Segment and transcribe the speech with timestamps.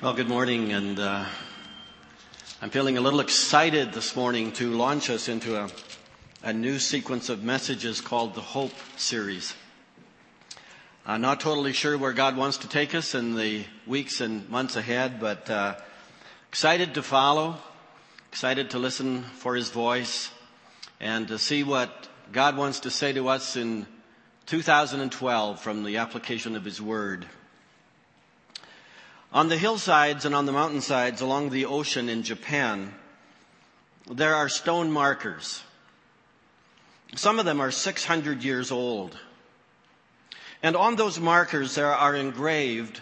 [0.00, 1.24] Well, good morning, and uh,
[2.62, 5.68] I'm feeling a little excited this morning to launch us into a,
[6.44, 9.56] a new sequence of messages called the Hope Series.
[11.04, 14.76] I'm not totally sure where God wants to take us in the weeks and months
[14.76, 15.74] ahead, but uh,
[16.48, 17.56] excited to follow,
[18.30, 20.30] excited to listen for His voice,
[21.00, 23.84] and to see what God wants to say to us in
[24.46, 27.26] 2012 from the application of His Word.
[29.32, 32.94] On the hillsides and on the mountainsides along the ocean in Japan,
[34.10, 35.62] there are stone markers.
[37.14, 39.18] Some of them are 600 years old.
[40.62, 43.00] And on those markers there are engraved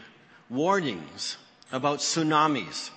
[0.51, 1.37] warnings
[1.73, 2.91] about tsunamis.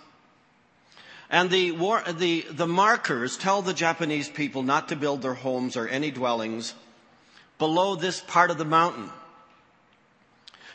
[1.29, 5.77] And the, war, the, the markers tell the Japanese people not to build their homes
[5.77, 6.73] or any dwellings
[7.59, 9.11] below this part of the mountain.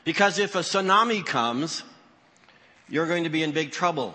[0.05, 1.83] Because if a tsunami comes,
[2.89, 4.15] you're going to be in big trouble.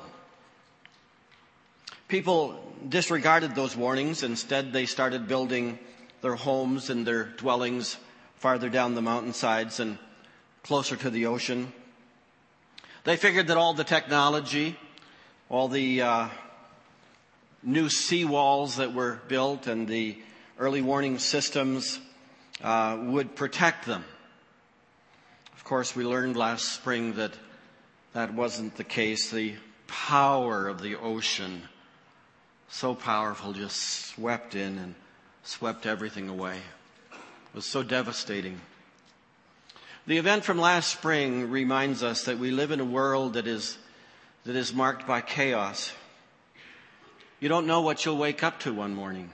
[2.08, 4.24] People disregarded those warnings.
[4.24, 5.80] Instead, they started building
[6.21, 7.98] their homes and their dwellings
[8.38, 9.98] farther down the mountainsides and
[10.63, 11.71] closer to the ocean.
[13.04, 14.77] They figured that all the technology,
[15.49, 16.30] all the uh,
[17.63, 20.18] new seawalls that were built and the
[20.58, 21.99] early warning systems
[22.63, 24.04] uh, would protect them.
[25.54, 27.34] Of course, we learned last spring that
[28.13, 29.32] that wasn't the case.
[29.32, 29.55] The
[29.88, 31.63] power of the ocean,
[32.70, 34.96] so powerful, just swept in and
[35.43, 36.57] swept everything away.
[37.12, 38.62] It was so devastating.
[40.07, 43.77] The event from last spring reminds us that we live in a world that is,
[44.46, 45.91] that is marked by chaos.
[47.40, 49.30] You don't know what you'll wake up to one morning.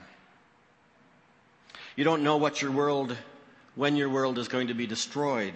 [1.96, 3.16] You don't know what your world,
[3.74, 5.54] when your world is going to be destroyed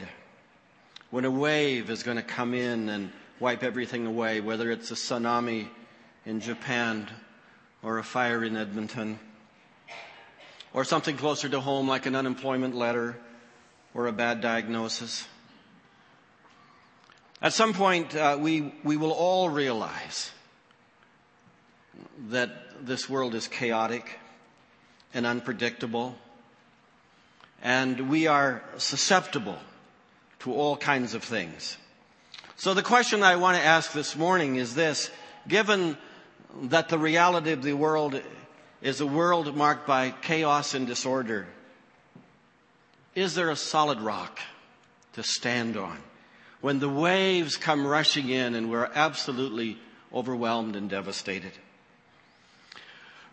[1.10, 4.94] when a wave is going to come in and wipe everything away, whether it's a
[4.94, 5.68] tsunami
[6.24, 7.08] in Japan
[7.82, 9.18] or a fire in Edmonton,
[10.72, 13.16] or something closer to home like an unemployment letter
[13.92, 15.26] or a bad diagnosis.
[17.42, 20.30] At some point, uh, we, we will all realize
[22.28, 22.50] that
[22.86, 24.18] this world is chaotic
[25.12, 26.14] and unpredictable,
[27.62, 29.58] and we are susceptible
[30.40, 31.76] to all kinds of things.
[32.56, 35.10] So the question I want to ask this morning is this,
[35.48, 35.96] given
[36.64, 38.20] that the reality of the world
[38.82, 41.46] is a world marked by chaos and disorder,
[43.14, 44.40] is there a solid rock
[45.14, 45.98] to stand on
[46.60, 49.78] when the waves come rushing in and we're absolutely
[50.12, 51.52] overwhelmed and devastated?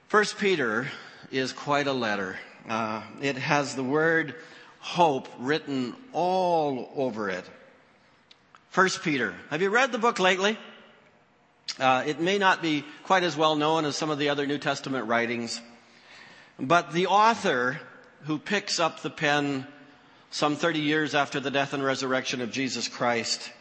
[0.07, 0.88] First Peter
[1.31, 2.38] is quite a letter.
[2.68, 4.35] Uh, it has the word
[4.80, 7.44] hope written all over it.
[8.70, 9.34] First Peter.
[9.50, 10.58] Have you read the book lately?
[11.80, 14.58] Uh, it may not be quite as well known as some of the other New
[14.58, 15.60] Testament writings,
[16.60, 17.80] but the author
[18.24, 19.68] who picks up the pen
[20.32, 23.52] some 30 years after the death and resurrection of Jesus Christ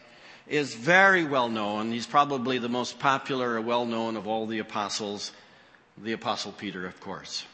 [0.47, 1.91] is very well known.
[1.91, 5.31] He's probably the most popular or well known of all the apostles,
[5.97, 7.45] the apostle Peter, of course.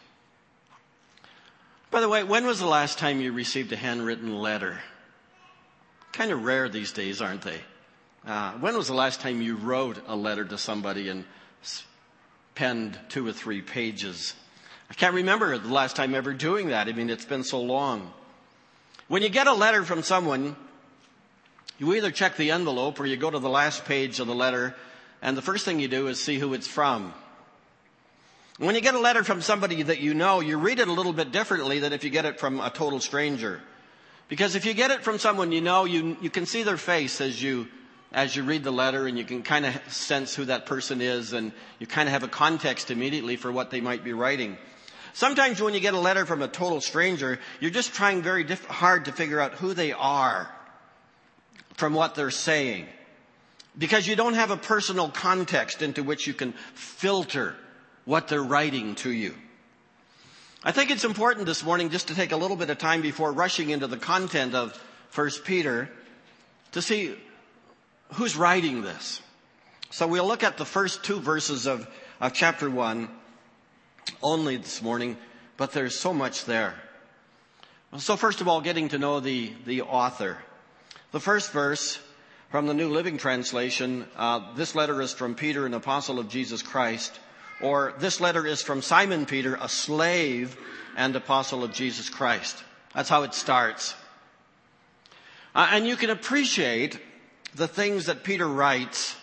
[1.94, 4.80] By the way, when was the last time you received a handwritten letter?
[6.12, 7.60] Kind of rare these days, aren't they?
[8.26, 11.24] Uh, when was the last time you wrote a letter to somebody and
[12.56, 14.34] penned two or three pages?
[14.90, 16.88] I can't remember the last time ever doing that.
[16.88, 18.12] I mean, it's been so long.
[19.08, 20.56] When you get a letter from someone,
[21.78, 24.76] you either check the envelope or you go to the last page of the letter,
[25.22, 27.14] and the first thing you do is see who it's from.
[28.60, 31.14] When you get a letter from somebody that you know, you read it a little
[31.14, 33.62] bit differently than if you get it from a total stranger.
[34.30, 37.20] Because if you get it from someone you know, you, you can see their face
[37.20, 37.68] as you,
[38.12, 41.34] as you read the letter and you can kind of sense who that person is
[41.34, 44.58] and you kind of have a context immediately for what they might be writing.
[45.14, 48.66] Sometimes when you get a letter from a total stranger, you're just trying very diff-
[48.66, 50.48] hard to figure out who they are
[51.74, 52.86] from what they're saying.
[53.76, 57.56] Because you don't have a personal context into which you can filter
[58.06, 59.36] what they're writing to you.
[60.64, 63.32] I think it's important this morning just to take a little bit of time before
[63.32, 64.82] rushing into the content of
[65.14, 65.90] 1 Peter
[66.72, 67.16] to see
[68.14, 69.22] who's writing this.
[69.90, 71.88] So we'll look at the first two verses of,
[72.20, 73.10] of chapter 1
[74.22, 75.18] only this morning,
[75.58, 76.76] but there's so much there.
[77.98, 80.38] So first of all, getting to know the, the author.
[81.12, 82.00] The first verse
[82.50, 86.64] from the New Living Translation, uh, this letter is from Peter, an apostle of Jesus
[86.64, 87.20] Christ,
[87.64, 90.58] or this letter is from Simon Peter, a slave
[90.98, 92.62] and apostle of Jesus Christ.
[92.94, 93.96] That's how it starts.
[95.56, 97.00] Uh, and you can appreciate
[97.56, 99.16] the things that Peter writes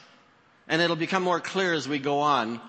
[0.71, 2.61] and it'll become more clear as we go on,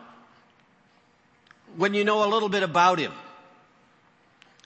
[1.77, 3.13] when you know a little bit about him,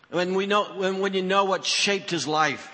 [0.09, 2.71] when we know, when, when you know what shaped his life.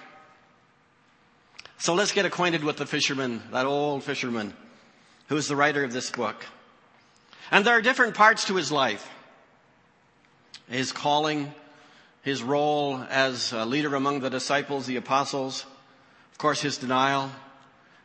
[1.79, 4.53] So let's get acquainted with the fisherman, that old fisherman,
[5.27, 6.45] who is the writer of this book.
[7.51, 9.07] And there are different parts to his life.
[10.69, 11.53] His calling,
[12.23, 15.65] his role as a leader among the disciples, the apostles,
[16.31, 17.29] of course his denial,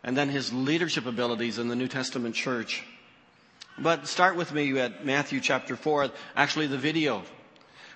[0.02, 2.84] and then his leadership abilities in the New Testament church.
[3.78, 7.22] But start with me at Matthew chapter 4, actually the video.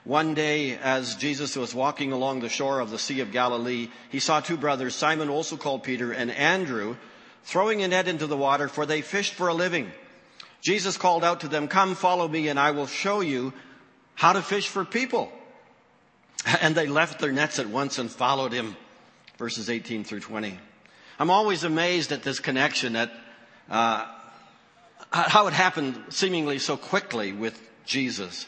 [0.04, 4.18] One day, as Jesus was walking along the shore of the Sea of Galilee, he
[4.18, 6.96] saw two brothers, Simon, also called Peter, and Andrew,
[7.44, 9.90] throwing a net into the water, for they fished for a living.
[10.60, 13.52] Jesus called out to them, Come, follow me, and I will show you
[14.14, 15.32] how to fish for people.
[16.62, 18.74] And they left their nets at once and followed him.
[19.36, 20.58] Verses 18 through 20.
[21.18, 23.12] I'm always amazed at this connection, at
[23.68, 24.06] uh,
[25.10, 28.46] how it happened seemingly so quickly with Jesus.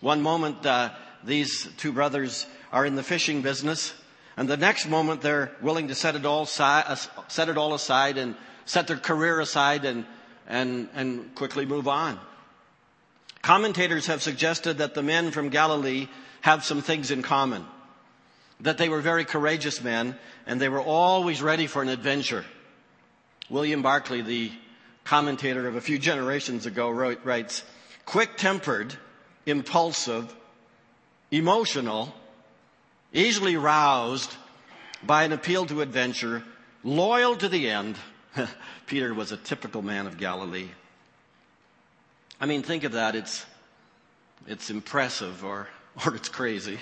[0.00, 0.90] One moment, uh,
[1.22, 3.92] these two brothers are in the fishing business,
[4.36, 6.96] and the next moment they're willing to set it all, si- uh,
[7.28, 10.06] set it all aside and set their career aside and,
[10.46, 12.18] and, and quickly move on.
[13.42, 16.08] Commentators have suggested that the men from Galilee
[16.40, 17.64] have some things in common.
[18.60, 22.44] That they were very courageous men and they were always ready for an adventure.
[23.50, 24.50] William Barclay, the
[25.04, 27.62] commentator of a few generations ago, wrote, writes,
[28.06, 28.96] quick tempered,
[29.44, 30.34] impulsive,
[31.30, 32.14] emotional,
[33.12, 34.34] easily roused
[35.02, 36.42] by an appeal to adventure,
[36.82, 37.96] loyal to the end.
[38.86, 40.68] Peter was a typical man of Galilee.
[42.40, 43.14] I mean, think of that.
[43.14, 43.44] It's,
[44.46, 45.68] it's impressive or,
[46.06, 46.78] or it's crazy.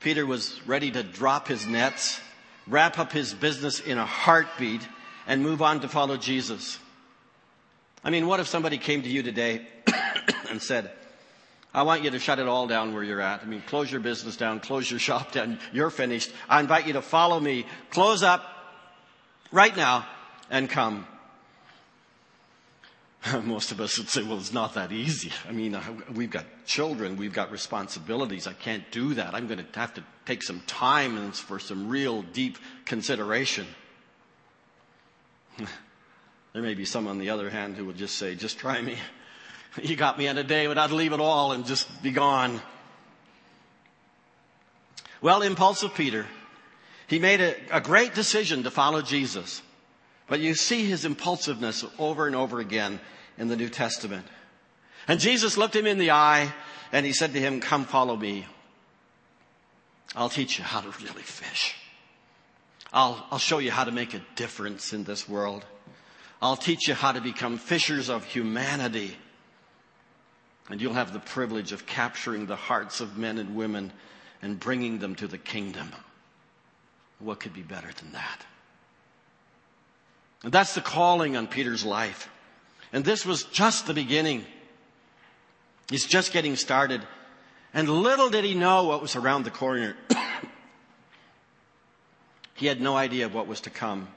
[0.00, 2.20] Peter was ready to drop his nets,
[2.66, 4.86] wrap up his business in a heartbeat,
[5.26, 6.78] and move on to follow Jesus.
[8.02, 9.66] I mean, what if somebody came to you today
[10.50, 10.90] and said,
[11.72, 13.42] I want you to shut it all down where you're at.
[13.42, 16.30] I mean, close your business down, close your shop down, you're finished.
[16.48, 18.44] I invite you to follow me, close up
[19.50, 20.06] right now,
[20.50, 21.06] and come.
[23.42, 25.32] Most of us would say, well, it's not that easy.
[25.48, 25.78] I mean,
[26.12, 28.46] we've got children, we've got responsibilities.
[28.46, 29.34] I can't do that.
[29.34, 33.66] I'm going to have to take some time for some real deep consideration.
[35.58, 38.96] there may be some on the other hand who would just say, just try me.
[39.82, 42.62] You got me in a day, but I'd leave it all and just be gone.
[45.20, 46.26] Well, impulsive Peter,
[47.08, 49.62] he made a, a great decision to follow Jesus.
[50.26, 53.00] But you see his impulsiveness over and over again
[53.36, 54.26] in the New Testament.
[55.06, 56.52] And Jesus looked him in the eye
[56.92, 58.46] and he said to him, come follow me.
[60.16, 61.74] I'll teach you how to really fish.
[62.92, 65.64] I'll, I'll show you how to make a difference in this world.
[66.40, 69.16] I'll teach you how to become fishers of humanity.
[70.70, 73.92] And you'll have the privilege of capturing the hearts of men and women
[74.40, 75.90] and bringing them to the kingdom.
[77.18, 78.46] What could be better than that?
[80.44, 82.30] And that's the calling on Peter's life.
[82.92, 84.44] And this was just the beginning.
[85.88, 87.02] He's just getting started.
[87.72, 89.96] And little did he know what was around the corner.
[92.54, 94.08] he had no idea of what was to come.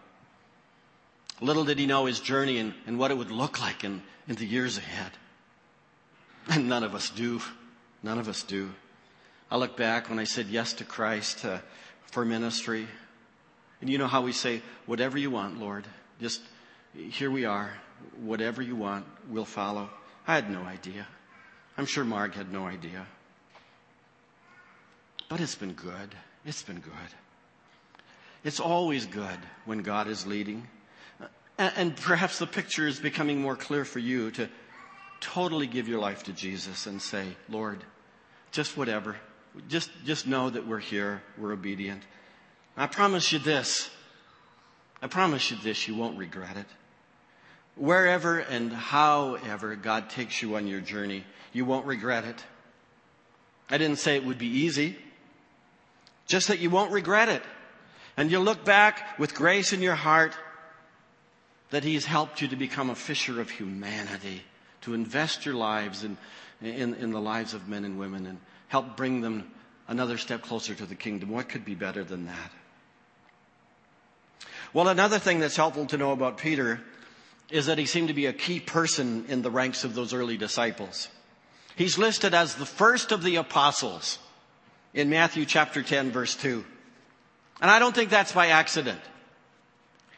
[1.40, 4.36] Little did he know his journey and, and what it would look like in, in
[4.36, 5.12] the years ahead.
[6.50, 7.42] And none of us do.
[8.04, 8.72] None of us do.
[9.50, 11.60] I look back when I said yes to Christ uh,
[12.12, 12.88] for ministry.
[13.80, 15.86] And you know how we say, whatever you want, Lord.
[16.19, 16.42] Just,
[16.95, 17.71] here we are.
[18.21, 19.90] Whatever you want, we'll follow.
[20.28, 21.07] I had no idea.
[21.78, 23.06] I'm sure Marg had no idea.
[25.30, 26.16] But it's been good.
[26.45, 26.94] It's been good.
[28.44, 30.68] It's always good when God is leading.
[31.57, 34.47] And perhaps the picture is becoming more clear for you to
[35.19, 37.83] totally give your life to Jesus and say, Lord,
[38.52, 39.16] just whatever.
[39.68, 41.21] Just, just know that we're here.
[41.38, 42.04] We're obedient.
[42.76, 43.90] I promise you this.
[45.01, 46.66] I promise you this, you won't regret it.
[47.75, 51.23] Wherever and however God takes you on your journey,
[51.54, 52.44] you won't regret it.
[53.69, 54.97] I didn't say it would be easy,
[56.25, 57.44] just that you won't regret it.
[58.16, 60.35] And you'll look back with grace in your heart
[61.69, 64.42] that He's helped you to become a fisher of humanity,
[64.81, 66.18] to invest your lives in,
[66.61, 68.39] in, in the lives of men and women and
[68.69, 69.51] help bring them
[69.87, 71.30] another step closer to the kingdom.
[71.30, 72.51] What could be better than that?
[74.74, 76.81] Well, another thing that's helpful to know about Peter
[77.50, 80.38] is that he seemed to be a key person in the ranks of those early
[80.38, 81.07] disciples.
[81.76, 84.19] He's listed as the first of the apostles
[84.94, 86.66] in Matthew chapter 10 verse 2.
[87.62, 89.00] And I don't think that's by accident.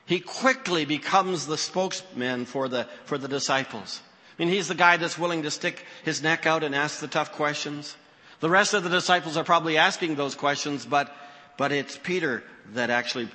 [0.05, 4.01] He quickly becomes the spokesman for the, for the disciples.
[4.37, 7.07] I mean, he's the guy that's willing to stick his neck out and ask the
[7.07, 7.95] tough questions.
[8.39, 11.13] The rest of the disciples are probably asking those questions, but,
[11.57, 13.29] but it's Peter that actually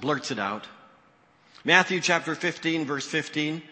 [0.00, 0.66] blurts it out.
[1.64, 3.62] Matthew chapter 15 verse 15.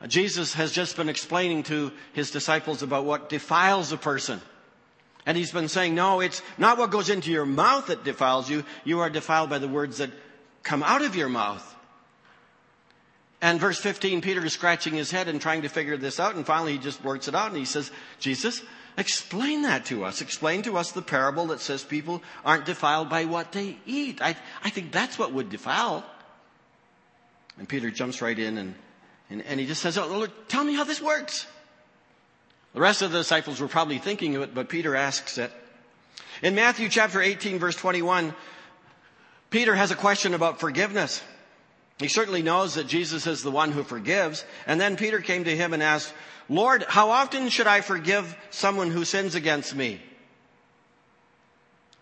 [0.00, 4.40] Uh, Jesus has just been explaining to his disciples about what defiles a person.
[5.24, 8.64] And he's been saying, no, it's not what goes into your mouth that defiles you.
[8.84, 10.10] You are defiled by the words that
[10.64, 11.68] come out of your mouth.
[13.40, 16.34] And verse 15, Peter is scratching his head and trying to figure this out.
[16.34, 18.62] And finally he just blurts it out and he says, Jesus,
[18.96, 20.20] explain that to us.
[20.20, 24.20] Explain to us the parable that says people aren't defiled by what they eat.
[24.20, 26.04] I, I think that's what would defile.
[27.58, 28.74] And Peter jumps right in and,
[29.30, 31.46] and, and he just says, oh, Lord, tell me how this works.
[32.74, 35.52] The rest of the disciples were probably thinking of it, but Peter asks it.
[36.42, 38.34] In Matthew chapter 18 verse 21,
[39.50, 41.22] Peter has a question about forgiveness.
[42.02, 44.44] He certainly knows that Jesus is the one who forgives.
[44.66, 46.12] And then Peter came to him and asked,
[46.48, 50.00] Lord, how often should I forgive someone who sins against me?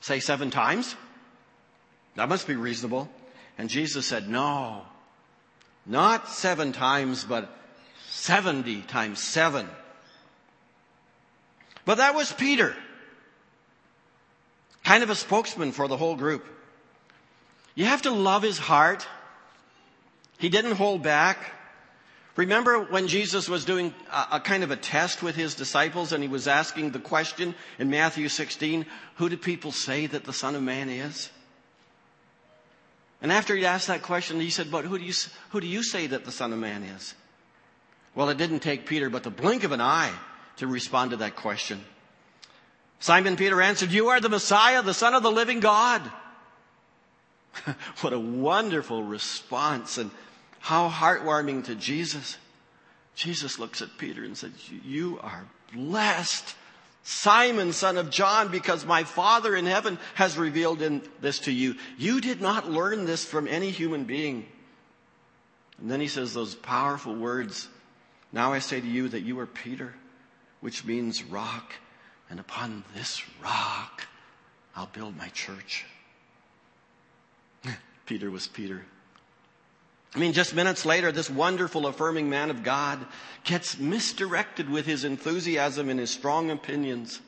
[0.00, 0.96] Say seven times?
[2.16, 3.08] That must be reasonable.
[3.58, 4.82] And Jesus said, no,
[5.84, 7.54] not seven times, but
[8.08, 9.68] 70 times seven.
[11.84, 12.74] But that was Peter.
[14.84, 16.46] Kind of a spokesman for the whole group.
[17.74, 19.06] You have to love his heart.
[20.40, 21.52] He didn't hold back.
[22.34, 26.22] Remember when Jesus was doing a, a, kind of a test with his disciples and
[26.22, 30.56] he was asking the question in Matthew 16, who do people say that the Son
[30.56, 31.28] of Man is?
[33.20, 35.12] And after he asked that question, he said, but who do you,
[35.50, 37.14] who do you say that the Son of Man is?
[38.14, 40.12] Well, it didn't take Peter but the blink of an eye
[40.56, 41.84] to respond to that question.
[42.98, 46.00] Simon Peter answered, You are the Messiah, the Son of the living God.
[48.00, 50.10] what a wonderful response and
[50.60, 52.38] how heartwarming to Jesus.
[53.14, 54.52] Jesus looks at Peter and says,
[54.84, 56.54] You are blessed,
[57.02, 61.74] Simon, son of John, because my Father in heaven has revealed in this to you.
[61.98, 64.46] You did not learn this from any human being.
[65.80, 67.68] And then he says those powerful words
[68.32, 69.94] Now I say to you that you are Peter
[70.60, 71.72] which means rock,
[72.28, 74.06] and upon this rock
[74.76, 75.84] I'll build my church.
[78.06, 78.84] Peter was Peter.
[80.14, 82.98] I mean, just minutes later, this wonderful affirming man of God
[83.44, 87.20] gets misdirected with his enthusiasm and his strong opinions.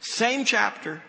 [0.00, 1.02] Same chapter,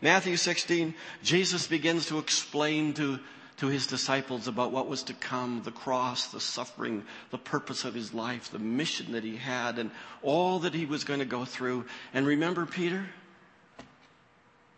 [0.00, 3.20] Matthew 16, Jesus begins to explain to
[3.62, 7.94] to his disciples about what was to come, the cross, the suffering, the purpose of
[7.94, 11.44] his life, the mission that he had, and all that he was going to go
[11.44, 11.84] through.
[12.12, 13.06] And remember Peter?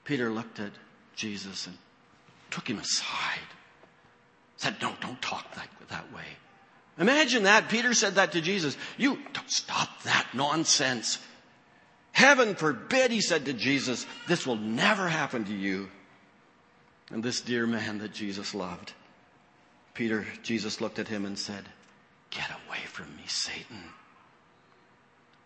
[0.04, 0.72] Peter looked at
[1.16, 1.78] Jesus and
[2.50, 3.53] took him aside.
[4.64, 6.24] Said, no, don't talk that, that way.
[6.98, 7.68] Imagine that.
[7.68, 8.78] Peter said that to Jesus.
[8.96, 11.18] You don't stop that nonsense.
[12.12, 15.90] Heaven forbid, he said to Jesus, this will never happen to you
[17.10, 18.94] and this dear man that Jesus loved.
[19.92, 21.64] Peter, Jesus looked at him and said,
[22.30, 23.84] Get away from me, Satan.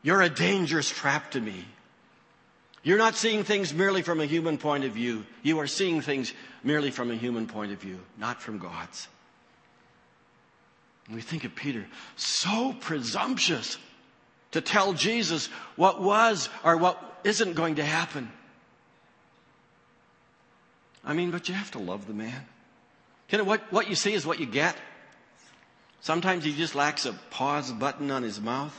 [0.02, 1.64] You're a dangerous trap to me.
[2.82, 5.26] You're not seeing things merely from a human point of view.
[5.42, 6.32] You are seeing things
[6.62, 9.08] merely from a human point of view, not from God's.
[11.06, 13.78] And we think of Peter, so presumptuous
[14.52, 18.30] to tell Jesus what was or what isn't going to happen.
[21.04, 22.46] I mean, but you have to love the man.
[23.30, 24.76] You know, what, what you see is what you get.
[26.00, 28.74] Sometimes he just lacks a pause button on his mouth,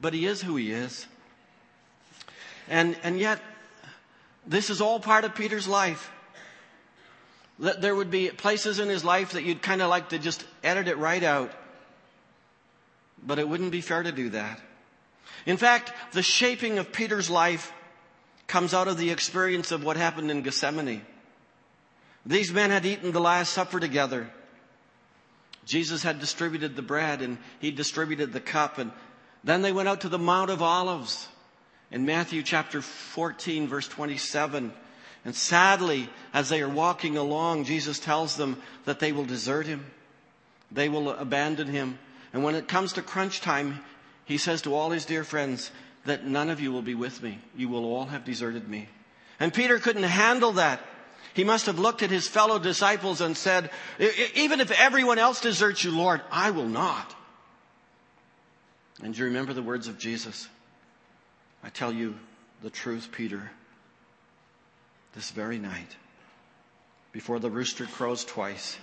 [0.00, 1.06] but he is who he is.
[2.70, 3.40] And, and yet,
[4.46, 6.10] this is all part of Peter's life.
[7.58, 10.88] There would be places in his life that you'd kind of like to just edit
[10.88, 11.52] it right out.
[13.22, 14.60] But it wouldn't be fair to do that.
[15.44, 17.72] In fact, the shaping of Peter's life
[18.46, 21.02] comes out of the experience of what happened in Gethsemane.
[22.24, 24.30] These men had eaten the Last Supper together.
[25.66, 28.92] Jesus had distributed the bread and he distributed the cup and
[29.42, 31.28] then they went out to the Mount of Olives
[31.90, 34.72] in Matthew chapter 14 verse 27.
[35.24, 39.84] And sadly, as they are walking along, Jesus tells them that they will desert him.
[40.72, 41.98] They will abandon him.
[42.32, 43.80] And when it comes to crunch time,
[44.24, 45.70] he says to all his dear friends
[46.06, 47.38] that none of you will be with me.
[47.56, 48.88] You will all have deserted me.
[49.38, 50.80] And Peter couldn't handle that.
[51.34, 53.70] He must have looked at his fellow disciples and said,
[54.34, 57.14] even if everyone else deserts you, Lord, I will not.
[59.02, 60.48] And do you remember the words of Jesus?
[61.62, 62.14] I tell you
[62.62, 63.50] the truth, Peter.
[65.14, 65.96] This very night,
[67.12, 68.78] before the rooster crows twice,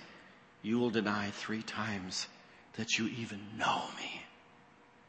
[0.62, 2.26] you will deny three times
[2.76, 4.22] that you even know me.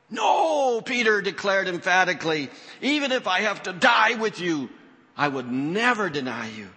[0.09, 2.49] No, Peter declared emphatically,
[2.81, 4.69] even if I have to die with you,
[5.15, 6.69] I would never deny you.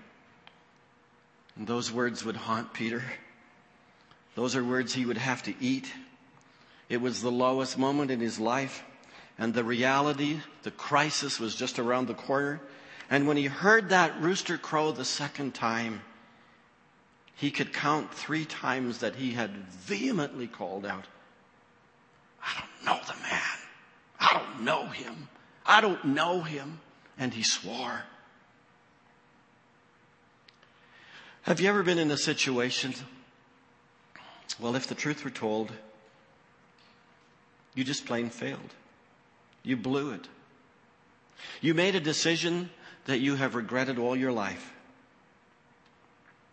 [1.57, 3.03] And those words would haunt Peter.
[4.35, 5.91] Those are words he would have to eat.
[6.89, 8.83] It was the lowest moment in his life.
[9.39, 12.61] And the reality, the crisis was just around the corner.
[13.11, 16.03] And when he heard that rooster crow the second time,
[17.35, 21.07] he could count three times that he had vehemently called out,
[22.43, 23.43] I don't know the man.
[24.21, 25.29] I don't know him.
[25.67, 26.81] I don't know him.
[27.19, 28.03] And he swore.
[31.43, 32.95] Have you ever been in a situation?
[34.61, 35.73] Well, if the truth were told,
[37.75, 38.75] you just plain failed.
[39.62, 40.28] You blew it.
[41.61, 42.71] You made a decision
[43.04, 44.73] that you have regretted all your life.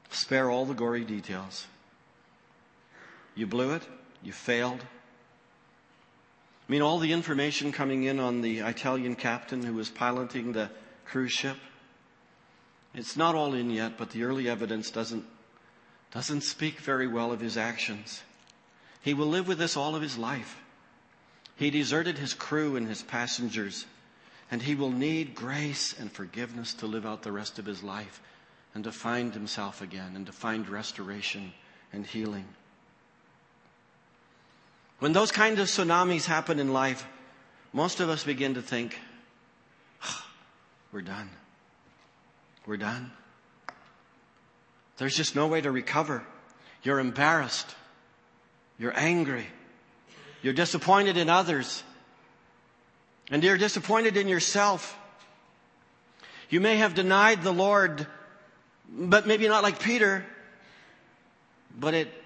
[0.09, 1.67] Spare all the gory details.
[3.35, 3.83] You blew it.
[4.23, 4.81] You failed.
[6.67, 10.69] I mean, all the information coming in on the Italian captain who was piloting the
[11.05, 11.57] cruise ship.
[12.93, 15.25] It's not all in yet, but the early evidence doesn't,
[16.11, 18.21] doesn't speak very well of his actions.
[19.01, 20.57] He will live with this all of his life.
[21.59, 23.85] He deserted his crew and his passengers,
[24.49, 28.21] and he will need grace and forgiveness to live out the rest of his life
[28.73, 31.51] and to find himself again and to find restoration
[31.91, 32.45] and healing.
[34.99, 37.05] When those kind of tsunamis happen in life,
[37.73, 38.97] most of us begin to think,
[40.05, 40.25] oh,
[40.93, 41.29] we're done.
[42.65, 43.11] We're done.
[44.95, 46.23] There's just no way to recover.
[46.83, 47.75] You're embarrassed.
[48.77, 49.47] You're angry.
[50.41, 51.83] You're disappointed in others.
[53.31, 54.97] And you're disappointed in yourself.
[56.49, 58.07] You may have denied the Lord,
[58.89, 60.25] but maybe not like Peter.
[61.77, 62.23] But it,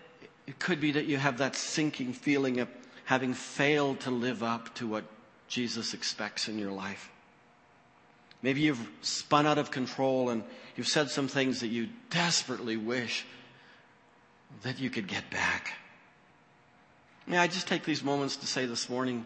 [0.48, 2.70] it could be that you have that sinking feeling of
[3.05, 5.03] having failed to live up to what
[5.48, 7.11] Jesus expects in your life.
[8.42, 10.44] Maybe you've spun out of control and
[10.75, 13.25] you've said some things that you desperately wish
[14.64, 15.74] that you could get back.
[17.25, 19.25] May I just take these moments to say this morning,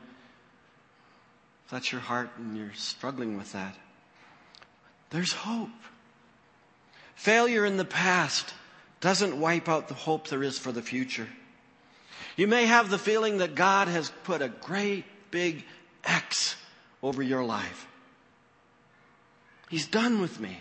[1.65, 3.75] if that's your heart and you're struggling with that,
[5.09, 5.69] there's hope.
[7.15, 8.53] Failure in the past
[8.99, 11.27] doesn't wipe out the hope there is for the future.
[12.35, 15.65] You may have the feeling that God has put a great big
[16.03, 16.55] X
[17.01, 17.87] over your life.
[19.69, 20.59] He's done with me.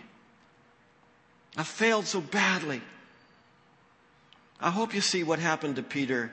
[1.56, 2.80] I failed so badly.
[4.60, 6.32] I hope you see what happened to Peter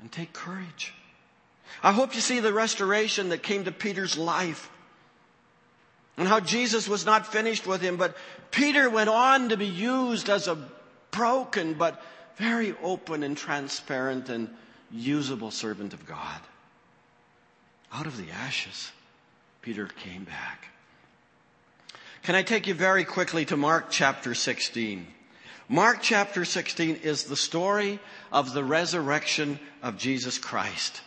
[0.00, 0.94] and take courage.
[1.82, 4.70] I hope you see the restoration that came to Peter's life
[6.16, 8.16] and how Jesus was not finished with him, but
[8.50, 10.58] Peter went on to be used as a
[11.10, 12.02] broken but
[12.36, 14.48] very open and transparent and
[14.90, 16.40] usable servant of God.
[17.92, 18.92] Out of the ashes,
[19.62, 20.66] Peter came back.
[22.22, 25.06] Can I take you very quickly to Mark chapter 16?
[25.70, 28.00] Mark chapter 16 is the story
[28.32, 31.00] of the resurrection of Jesus Christ.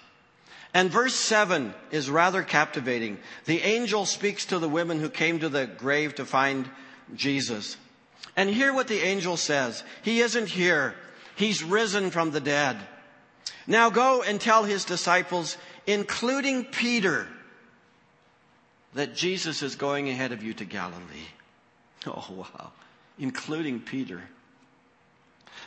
[0.74, 3.18] And verse 7 is rather captivating.
[3.44, 6.70] The angel speaks to the women who came to the grave to find
[7.14, 7.76] Jesus.
[8.38, 9.84] And hear what the angel says.
[10.02, 10.96] He isn't here.
[11.36, 12.78] He's risen from the dead.
[13.68, 17.28] Now go and tell his disciples, including Peter,
[18.94, 21.02] that Jesus is going ahead of you to Galilee.
[22.08, 22.72] Oh wow.
[23.20, 24.22] Including Peter.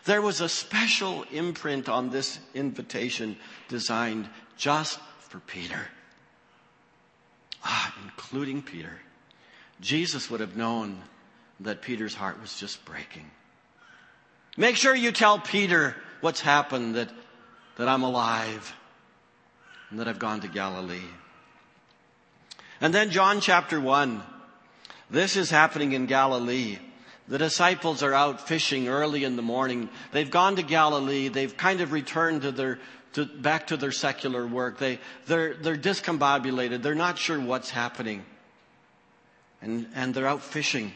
[0.04, 3.36] There was a special imprint on this invitation
[3.68, 5.88] designed just for Peter.
[7.64, 9.00] Ah, including Peter.
[9.80, 11.02] Jesus would have known
[11.60, 13.30] that Peter's heart was just breaking.
[14.56, 17.10] Make sure you tell Peter what's happened, that,
[17.76, 18.74] that I'm alive
[19.90, 21.00] and that I've gone to Galilee.
[22.80, 24.22] And then John chapter 1.
[25.10, 26.78] This is happening in Galilee.
[27.28, 29.88] The disciples are out fishing early in the morning.
[30.12, 31.28] They've gone to Galilee.
[31.28, 32.78] They've kind of returned to their,
[33.14, 34.78] to, back to their secular work.
[34.78, 36.82] They, they're, they're discombobulated.
[36.82, 38.24] They're not sure what's happening.
[39.60, 40.92] And, and they're out fishing.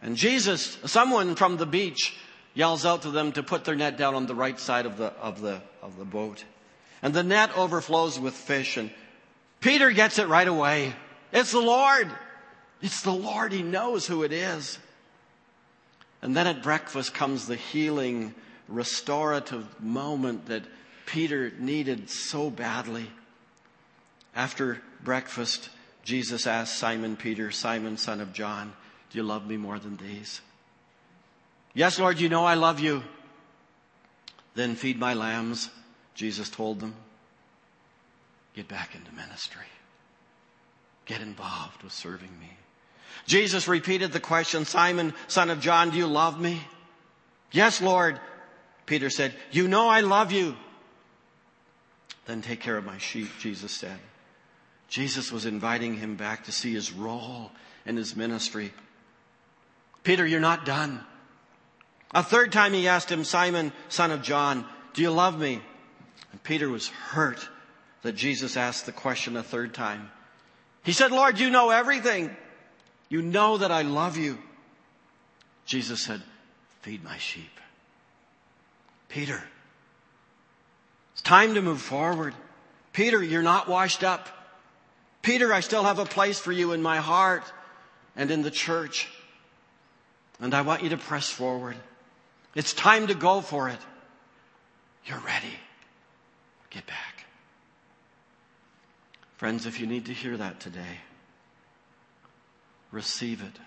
[0.00, 2.16] And Jesus, someone from the beach
[2.54, 5.12] yells out to them to put their net down on the right side of the,
[5.20, 6.44] of the, of the boat.
[7.02, 8.90] And the net overflows with fish and
[9.60, 10.94] Peter gets it right away.
[11.32, 12.08] It's the Lord.
[12.80, 13.52] It's the Lord.
[13.52, 14.78] He knows who it is.
[16.22, 18.34] And then at breakfast comes the healing,
[18.66, 20.64] restorative moment that
[21.06, 23.10] Peter needed so badly.
[24.34, 25.70] After breakfast,
[26.04, 28.72] Jesus asked Simon Peter, Simon, son of John,
[29.10, 30.40] do you love me more than these?
[31.74, 33.04] Yes, Lord, you know I love you.
[34.54, 35.70] Then feed my lambs,
[36.14, 36.94] Jesus told them.
[38.54, 39.66] Get back into ministry.
[41.06, 42.50] Get involved with serving me.
[43.26, 46.60] Jesus repeated the question, Simon, son of John, do you love me?
[47.52, 48.18] Yes, Lord.
[48.86, 50.56] Peter said, you know I love you.
[52.26, 53.98] Then take care of my sheep, Jesus said.
[54.88, 57.50] Jesus was inviting him back to see his role
[57.84, 58.72] in his ministry.
[60.04, 61.04] Peter, you're not done.
[62.14, 65.60] A third time he asked him, Simon, son of John, do you love me?
[66.32, 67.46] And Peter was hurt
[68.02, 70.10] that Jesus asked the question a third time.
[70.84, 72.34] He said, Lord, you know everything.
[73.08, 74.38] You know that I love you.
[75.64, 76.22] Jesus said,
[76.82, 77.50] feed my sheep.
[79.08, 79.42] Peter,
[81.12, 82.34] it's time to move forward.
[82.92, 84.28] Peter, you're not washed up.
[85.22, 87.44] Peter, I still have a place for you in my heart
[88.16, 89.08] and in the church.
[90.40, 91.76] And I want you to press forward.
[92.54, 93.78] It's time to go for it.
[95.04, 95.52] You're ready.
[96.70, 97.24] Get back.
[99.36, 101.00] Friends, if you need to hear that today,
[102.90, 103.60] receive it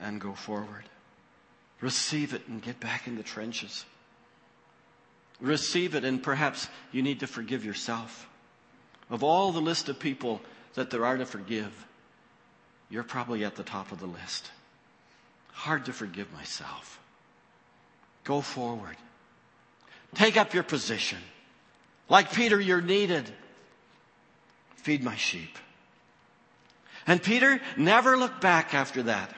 [0.00, 0.84] and go forward.
[1.80, 3.84] Receive it and get back in the trenches.
[5.40, 8.28] Receive it and perhaps you need to forgive yourself.
[9.08, 10.40] Of all the list of people
[10.74, 11.86] that there are to forgive,
[12.90, 14.50] you're probably at the top of the list.
[15.52, 17.00] Hard to forgive myself.
[18.24, 18.96] Go forward.
[20.14, 21.18] Take up your position.
[22.08, 23.30] Like Peter, you're needed.
[24.76, 25.56] Feed my sheep.
[27.10, 29.34] And Peter never looked back after that.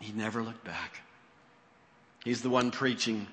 [0.00, 1.00] He never looked back.
[2.26, 3.26] He's the one preaching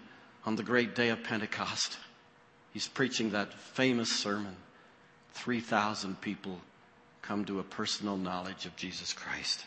[0.45, 1.97] on the great day of Pentecost.
[2.71, 4.55] He's preaching that famous sermon.
[5.33, 6.61] 3,000 people
[7.21, 9.65] come to a personal knowledge of Jesus Christ.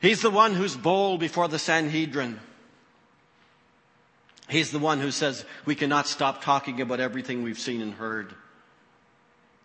[0.00, 2.40] He's the one who's bold before the Sanhedrin.
[4.48, 8.34] He's the one who says we cannot stop talking about everything we've seen and heard.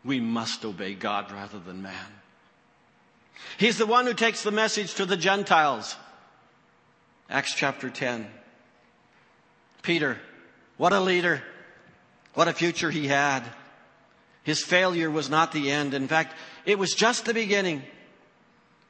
[0.05, 2.05] We must obey God rather than man.
[3.57, 5.95] He's the one who takes the message to the Gentiles.
[7.29, 8.27] Acts chapter 10.
[9.81, 10.17] Peter,
[10.77, 11.41] what a leader.
[12.35, 13.43] What a future he had.
[14.43, 15.93] His failure was not the end.
[15.93, 17.81] In fact, it was just the beginning.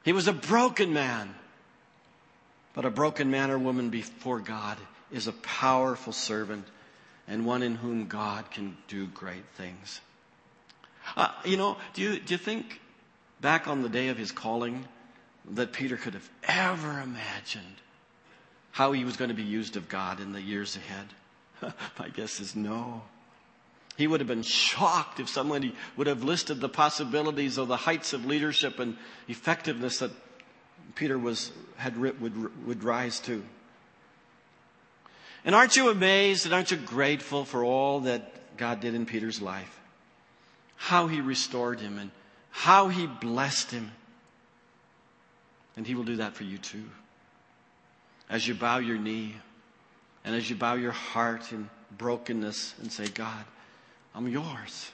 [0.04, 1.34] He was a broken man.
[2.74, 4.76] But a broken man or woman before God
[5.10, 6.66] is a powerful servant
[7.26, 10.00] and one in whom God can do great things.
[11.16, 12.80] Uh, you know, do you, do you think
[13.40, 14.86] back on the day of his calling
[15.50, 17.64] that Peter could have ever imagined
[18.72, 21.74] how he was going to be used of God in the years ahead?
[21.98, 23.02] My guess is no.
[23.96, 28.12] He would have been shocked if somebody would have listed the possibilities of the heights
[28.12, 30.10] of leadership and effectiveness that
[30.94, 33.42] Peter was, had, would, would rise to.
[35.44, 39.40] And aren't you amazed and aren't you grateful for all that God did in Peter's
[39.40, 39.80] life?
[40.76, 42.10] How he restored him and
[42.50, 43.92] how he blessed him.
[45.76, 46.84] And he will do that for you too.
[48.30, 49.36] As you bow your knee
[50.24, 53.44] and as you bow your heart in brokenness and say, God,
[54.14, 54.90] I'm yours.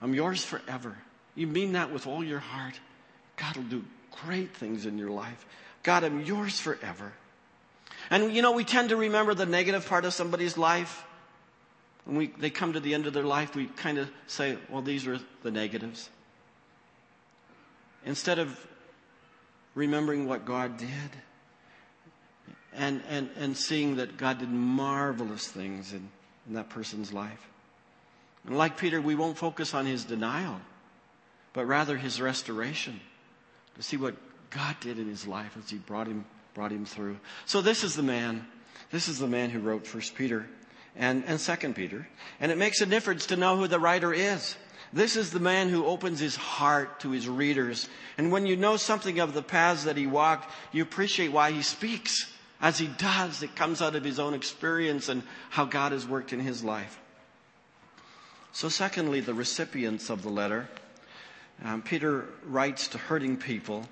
[0.00, 0.96] I'm yours forever.
[1.34, 2.78] You mean that with all your heart.
[3.36, 3.84] God will do
[4.24, 5.44] great things in your life.
[5.82, 7.12] God, I'm yours forever.
[8.10, 11.04] And you know, we tend to remember the negative part of somebody's life.
[12.04, 14.82] When we, they come to the end of their life, we kind of say, well,
[14.82, 16.10] these are the negatives.
[18.04, 18.66] Instead of
[19.74, 20.88] remembering what God did
[22.74, 26.08] and, and, and seeing that God did marvelous things in,
[26.46, 27.48] in that person's life.
[28.46, 30.60] And like Peter, we won't focus on his denial,
[31.54, 33.00] but rather his restoration
[33.76, 34.16] to see what
[34.50, 37.16] God did in his life as he brought him, brought him through.
[37.46, 38.46] So this is the man,
[38.90, 40.46] this is the man who wrote First Peter
[40.96, 42.06] and, and Second Peter.
[42.40, 44.56] And it makes a difference to know who the writer is.
[44.92, 47.88] This is the man who opens his heart to his readers.
[48.16, 51.62] And when you know something of the paths that he walked, you appreciate why he
[51.62, 52.32] speaks.
[52.60, 56.32] As he does, it comes out of his own experience and how God has worked
[56.32, 57.00] in his life.
[58.52, 60.68] So secondly, the recipients of the letter.
[61.64, 63.84] Um, Peter writes to hurting people.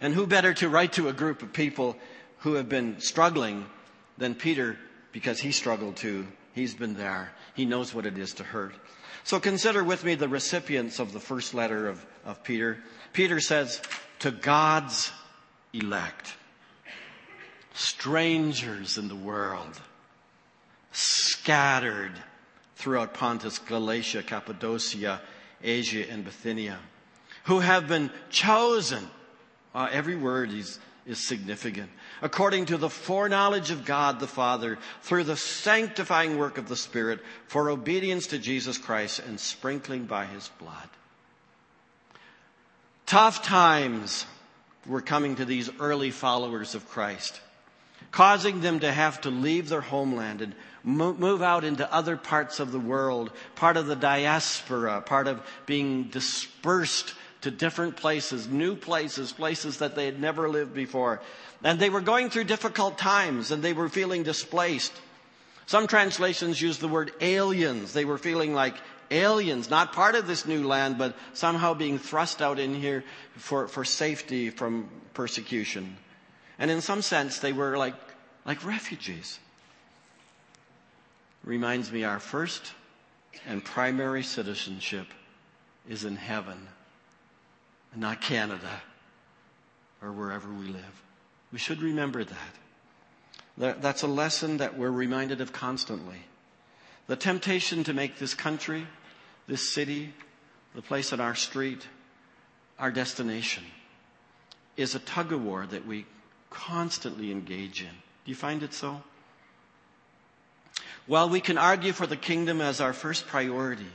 [0.00, 1.96] And who better to write to a group of people
[2.38, 3.66] who have been struggling
[4.16, 4.78] than Peter
[5.12, 6.26] because he struggled too.
[6.54, 7.32] He's been there.
[7.54, 8.74] He knows what it is to hurt.
[9.24, 12.78] So consider with me the recipients of the first letter of, of Peter.
[13.12, 13.80] Peter says,
[14.20, 15.12] to God's
[15.72, 16.34] elect,
[17.74, 19.80] strangers in the world,
[20.92, 22.12] scattered
[22.76, 25.20] throughout Pontus, Galatia, Cappadocia,
[25.62, 26.78] Asia, and Bithynia,
[27.44, 29.08] who have been chosen.
[29.74, 31.90] Uh, every word is, is significant.
[32.20, 37.20] According to the foreknowledge of God the Father, through the sanctifying work of the Spirit,
[37.46, 40.88] for obedience to Jesus Christ and sprinkling by His blood.
[43.06, 44.26] Tough times
[44.86, 47.40] were coming to these early followers of Christ,
[48.12, 52.70] causing them to have to leave their homeland and move out into other parts of
[52.70, 59.32] the world, part of the diaspora, part of being dispersed to different places, new places,
[59.32, 61.20] places that they had never lived before.
[61.62, 64.92] And they were going through difficult times and they were feeling displaced.
[65.66, 67.92] Some translations use the word aliens.
[67.92, 68.74] They were feeling like
[69.10, 73.04] aliens, not part of this new land, but somehow being thrust out in here
[73.36, 75.96] for, for safety from persecution.
[76.58, 77.94] And in some sense, they were like,
[78.44, 79.38] like refugees.
[81.44, 82.72] Reminds me our first
[83.46, 85.06] and primary citizenship
[85.88, 86.68] is in heaven
[87.96, 88.82] not Canada
[90.02, 91.02] or wherever we live.
[91.52, 93.80] We should remember that.
[93.80, 96.18] That's a lesson that we're reminded of constantly.
[97.06, 98.86] The temptation to make this country,
[99.46, 100.12] this city,
[100.74, 101.86] the place on our street,
[102.78, 103.64] our destination
[104.76, 106.06] is a tug of war that we
[106.50, 107.88] constantly engage in.
[107.88, 109.02] Do you find it so?
[111.06, 113.90] While we can argue for the kingdom as our first priority,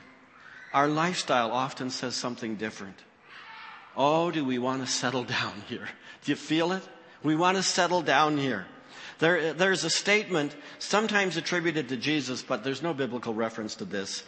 [0.73, 2.97] our lifestyle often says something different.
[3.95, 5.87] Oh, do we want to settle down here?
[6.23, 6.83] Do you feel it?
[7.21, 8.65] We want to settle down here.
[9.19, 14.23] There, there's a statement sometimes attributed to Jesus, but there's no biblical reference to this.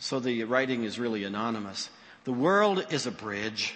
[0.00, 1.90] So the writing is really anonymous.
[2.24, 3.74] The world is a bridge.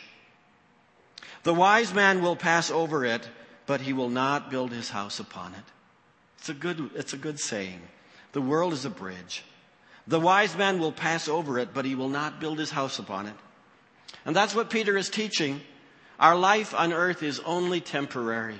[1.43, 3.29] The wise man will pass over it,
[3.67, 5.65] but he will not build his house upon it.
[6.39, 7.81] It's a good, it's a good saying.
[8.33, 9.45] The world is a bridge.
[10.07, 13.27] The wise man will pass over it, but he will not build his house upon
[13.27, 13.35] it.
[14.25, 15.61] And that's what Peter is teaching.
[16.19, 18.59] Our life on earth is only temporary.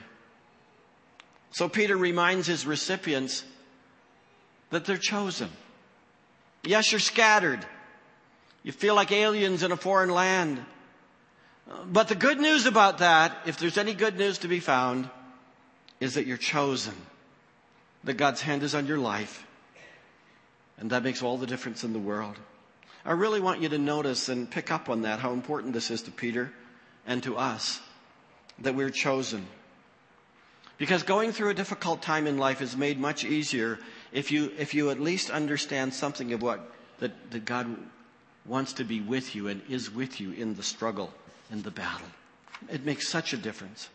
[1.53, 3.45] So Peter reminds his recipients
[4.71, 5.51] that they're chosen.
[6.65, 7.65] Yes, you're scattered.
[8.63, 10.65] You feel like aliens in a foreign land.
[11.87, 15.09] But the good news about that, if there's any good news to be found,
[16.01, 16.95] is that you're chosen.
[18.05, 19.47] That God's hand is on your life.
[20.79, 22.37] And that makes all the difference in the world.
[23.05, 26.03] I really want you to notice and pick up on that, how important this is
[26.03, 26.53] to Peter
[27.07, 27.81] and to us,
[28.61, 29.47] that we're chosen.
[30.79, 33.79] Because going through a difficult time in life is made much easier
[34.13, 36.61] if you, if you at least understand something of what,
[37.01, 37.77] that, that God
[38.47, 41.13] wants to be with you and is with you in the struggle,
[41.51, 42.07] in the battle.
[42.71, 43.89] It makes such a difference.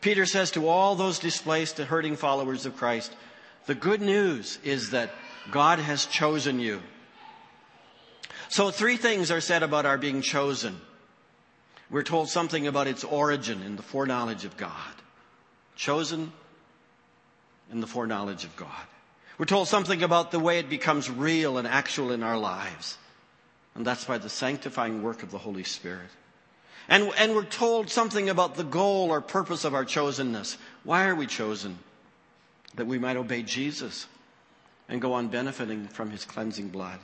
[0.00, 3.14] Peter says to all those displaced and hurting followers of Christ,
[3.66, 5.10] the good news is that
[5.50, 6.82] God has chosen you.
[8.48, 10.80] So three things are said about our being chosen.
[11.90, 14.72] We're told something about its origin in the foreknowledge of God.
[15.76, 16.32] Chosen
[17.70, 18.68] in the foreknowledge of God.
[19.38, 22.98] We're told something about the way it becomes real and actual in our lives.
[23.74, 26.10] And that's by the sanctifying work of the Holy Spirit.
[26.88, 30.56] And, and we're told something about the goal or purpose of our chosenness.
[30.84, 31.78] Why are we chosen?
[32.76, 34.06] That we might obey Jesus
[34.88, 37.00] and go on benefiting from his cleansing blood.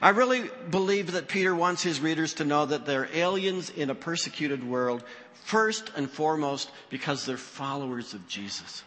[0.00, 3.94] I really believe that Peter wants his readers to know that they're aliens in a
[3.94, 5.02] persecuted world,
[5.44, 8.82] first and foremost because they're followers of Jesus.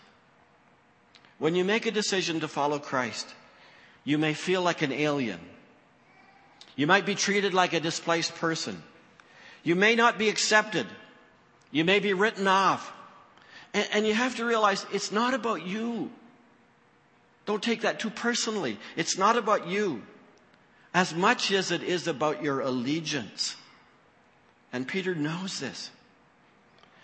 [1.39, 3.27] When you make a decision to follow Christ,
[4.03, 5.39] you may feel like an alien.
[6.75, 8.81] You might be treated like a displaced person.
[9.63, 10.87] You may not be accepted.
[11.71, 12.91] You may be written off.
[13.73, 16.09] And, and you have to realize it's not about you.
[17.45, 18.77] Don't take that too personally.
[18.95, 20.01] It's not about you
[20.97, 23.55] as much as it is about your allegiance.
[24.73, 25.91] And Peter knows this.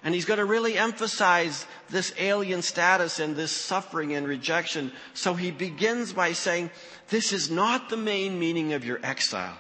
[0.04, 4.92] And he's going to really emphasize this alien status and this suffering and rejection.
[5.14, 6.72] So he begins by saying,
[7.10, 9.60] this is not the main meaning of your exile.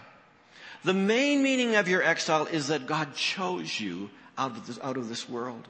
[0.84, 4.98] The main meaning of your exile is that God chose you out of this, out
[4.98, 5.68] of this world.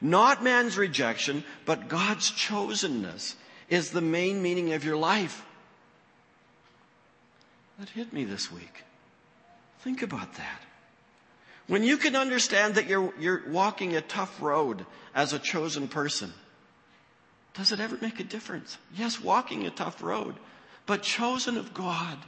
[0.00, 3.34] Not man's rejection, but God's chosenness
[3.68, 5.45] is the main meaning of your life.
[7.78, 8.84] That hit me this week.
[9.80, 10.60] Think about that.
[11.66, 16.32] When you can understand that you're, you're walking a tough road as a chosen person,
[17.54, 18.78] does it ever make a difference?
[18.94, 20.36] Yes, walking a tough road,
[20.86, 22.18] but chosen of God.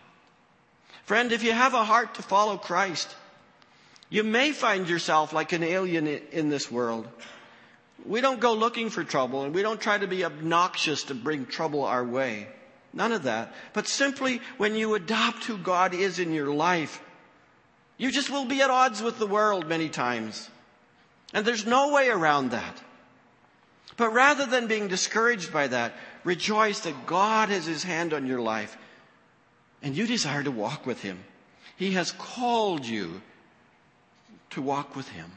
[1.04, 3.14] Friend, if you have a heart to follow Christ,
[4.10, 7.06] you may find yourself like an alien in this world.
[8.04, 11.46] We don't go looking for trouble and we don't try to be obnoxious to bring
[11.46, 12.48] trouble our way.
[12.92, 13.54] None of that.
[13.72, 17.02] But simply when you adopt who God is in your life,
[17.96, 20.48] you just will be at odds with the world many times.
[21.34, 22.82] And there's no way around that.
[23.96, 28.40] But rather than being discouraged by that, rejoice that God has His hand on your
[28.40, 28.76] life
[29.82, 31.18] and you desire to walk with Him.
[31.76, 33.20] He has called you
[34.50, 35.30] to walk with Him.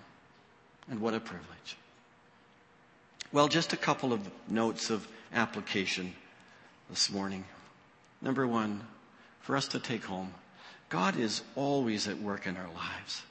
[0.89, 1.77] And what a privilege.
[3.31, 6.13] Well, just a couple of notes of application
[6.91, 7.45] this morning.
[8.21, 8.81] Number one,
[9.39, 10.33] for us to take home,
[10.89, 13.23] God is always at work in our lives,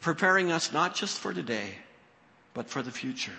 [0.00, 1.74] preparing us not just for today,
[2.54, 3.34] but for the future.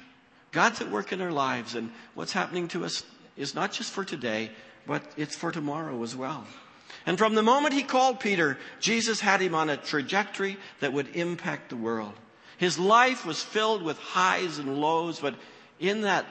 [0.51, 3.05] God's at work in our lives, and what's happening to us
[3.37, 4.51] is not just for today,
[4.85, 6.45] but it's for tomorrow as well.
[7.05, 11.15] And from the moment he called Peter, Jesus had him on a trajectory that would
[11.15, 12.13] impact the world.
[12.57, 15.35] His life was filled with highs and lows, but
[15.79, 16.25] in that,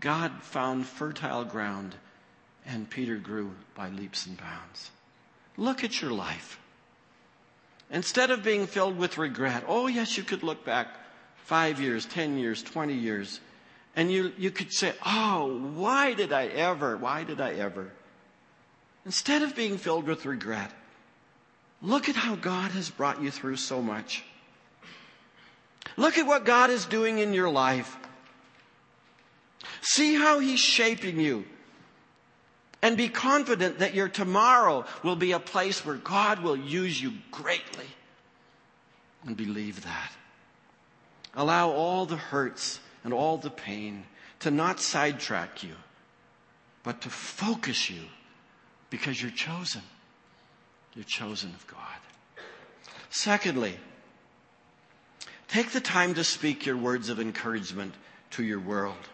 [0.00, 1.94] God found fertile ground
[2.66, 4.90] and Peter grew by leaps and bounds.
[5.56, 6.58] Look at your life.
[7.90, 10.88] Instead of being filled with regret, oh yes, you could look back
[11.36, 13.40] five years, ten years, twenty years,
[13.94, 16.96] and you, you could say, oh, why did I ever?
[16.96, 17.90] Why did I ever?
[19.04, 20.72] Instead of being filled with regret,
[21.82, 24.24] look at how God has brought you through so much.
[25.96, 27.96] Look at what God is doing in your life.
[29.80, 31.44] See how He's shaping you.
[32.82, 37.14] And be confident that your tomorrow will be a place where God will use you
[37.30, 37.86] greatly.
[39.24, 40.12] And believe that.
[41.34, 44.04] Allow all the hurts and all the pain
[44.40, 45.74] to not sidetrack you,
[46.82, 48.02] but to focus you
[48.90, 49.82] because you're chosen.
[50.94, 52.44] You're chosen of God.
[53.10, 53.78] Secondly,
[55.48, 57.94] take the time to speak your words of encouragement
[58.32, 59.08] to your world.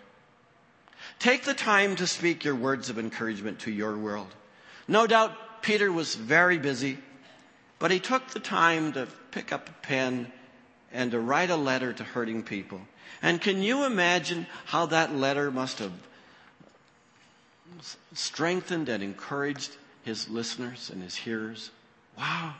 [1.20, 4.34] Take the time to speak your words of encouragement to your world.
[4.88, 6.96] No doubt Peter was very busy,
[7.78, 10.32] but he took the time to pick up a pen
[10.90, 12.80] and to write a letter to hurting people.
[13.20, 15.92] And can you imagine how that letter must have
[18.14, 21.70] strengthened and encouraged his listeners and his hearers?
[22.16, 22.54] Wow,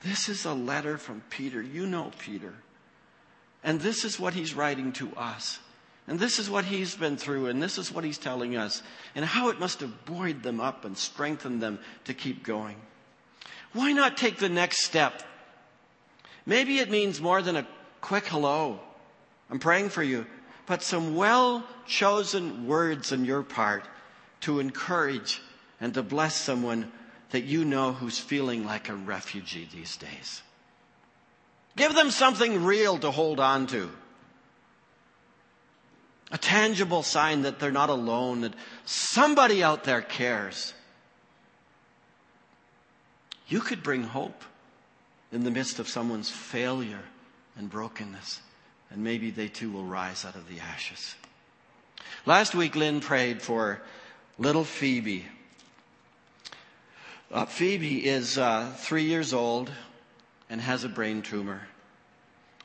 [0.00, 1.60] this is a letter from Peter.
[1.60, 2.54] You know Peter.
[3.62, 5.58] And this is what he's writing to us.
[6.08, 8.82] And this is what he's been through, and this is what he's telling us,
[9.14, 12.76] and how it must have buoyed them up and strengthened them to keep going.
[13.72, 15.22] Why not take the next step?
[16.46, 17.66] Maybe it means more than a
[18.00, 18.78] quick hello.
[19.50, 20.26] I'm praying for you.
[20.66, 23.84] But some well chosen words on your part
[24.42, 25.40] to encourage
[25.80, 26.90] and to bless someone
[27.30, 30.42] that you know who's feeling like a refugee these days.
[31.76, 33.90] Give them something real to hold on to.
[36.32, 40.74] A tangible sign that they're not alone, that somebody out there cares.
[43.48, 44.42] You could bring hope
[45.30, 47.04] in the midst of someone's failure
[47.56, 48.40] and brokenness,
[48.90, 51.14] and maybe they too will rise out of the ashes.
[52.24, 53.80] Last week, Lynn prayed for
[54.36, 55.26] little Phoebe.
[57.30, 59.70] Uh, Phoebe is uh, three years old
[60.50, 61.62] and has a brain tumor.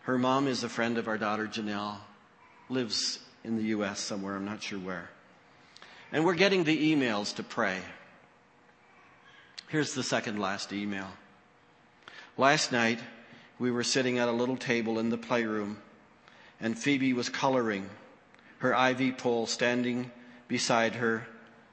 [0.03, 1.97] Her mom is a friend of our daughter Janelle,
[2.69, 3.99] lives in the U.S.
[3.99, 5.09] somewhere, I'm not sure where.
[6.11, 7.79] And we're getting the emails to pray.
[9.69, 11.07] Here's the second last email.
[12.37, 12.99] Last night,
[13.57, 15.77] we were sitting at a little table in the playroom,
[16.59, 17.89] and Phoebe was coloring,
[18.59, 20.11] her IV pole standing
[20.47, 21.25] beside her,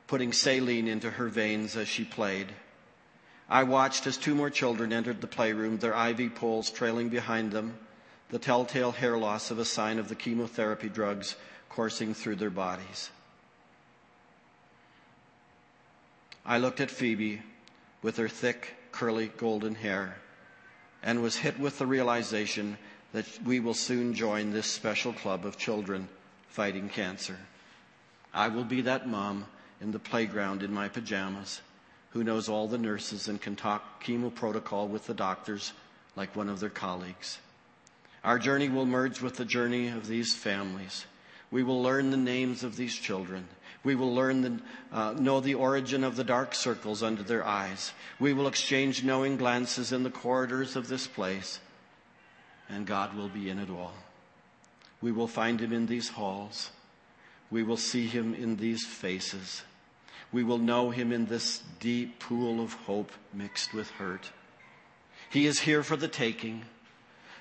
[0.06, 2.48] putting saline into her veins as she played.
[3.48, 7.78] I watched as two more children entered the playroom, their IV poles trailing behind them,
[8.30, 11.34] the telltale hair loss of a sign of the chemotherapy drugs
[11.68, 13.10] coursing through their bodies.
[16.44, 17.42] I looked at Phoebe
[18.02, 20.16] with her thick, curly, golden hair
[21.02, 22.76] and was hit with the realization
[23.12, 26.08] that we will soon join this special club of children
[26.48, 27.36] fighting cancer.
[28.34, 29.46] I will be that mom
[29.80, 31.60] in the playground in my pajamas
[32.10, 35.72] who knows all the nurses and can talk chemo protocol with the doctors
[36.16, 37.38] like one of their colleagues.
[38.24, 41.06] Our journey will merge with the journey of these families.
[41.50, 43.48] We will learn the names of these children.
[43.84, 44.60] We will learn the,
[44.92, 47.92] uh, know the origin of the dark circles under their eyes.
[48.18, 51.60] We will exchange knowing glances in the corridors of this place,
[52.68, 53.94] and God will be in it all.
[55.00, 56.70] We will find him in these halls.
[57.50, 59.62] We will see him in these faces.
[60.32, 64.30] We will know him in this deep pool of hope mixed with hurt.
[65.30, 66.64] He is here for the taking,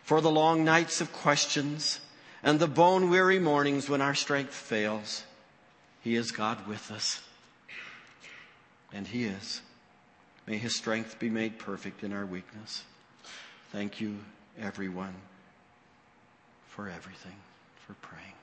[0.03, 1.99] for the long nights of questions
[2.43, 5.23] and the bone weary mornings when our strength fails.
[6.01, 7.21] He is God with us.
[8.93, 9.61] And He is.
[10.45, 12.83] May His strength be made perfect in our weakness.
[13.71, 14.17] Thank you,
[14.59, 15.15] everyone.
[16.77, 17.33] for everything,
[17.87, 18.36] for praying.